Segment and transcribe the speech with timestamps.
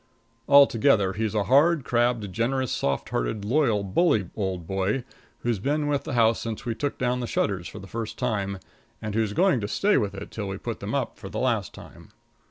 [0.49, 5.03] Altogether he's a hard, crabbed, generous, soft hearted, loyal, bully old boy,
[5.41, 8.57] who's been with the house since we took down the shutters for the first time,
[8.99, 11.71] and who's going to stay with it till we put them up for the last
[11.75, 12.09] time.